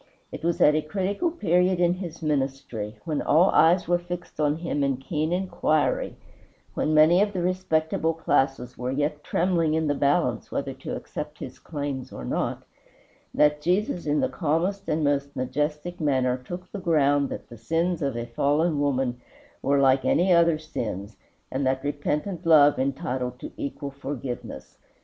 [0.31, 4.57] It was at a critical period in his ministry, when all eyes were fixed on
[4.57, 6.15] him in keen inquiry,
[6.73, 11.37] when many of the respectable classes were yet trembling in the balance whether to accept
[11.37, 12.63] his claims or not,
[13.31, 18.01] that Jesus in the calmest and most majestic manner took the ground that the sins
[18.01, 19.21] of a fallen woman
[19.61, 21.15] were like any other sins,
[21.51, 24.79] and that repentant love entitled to equal forgiveness.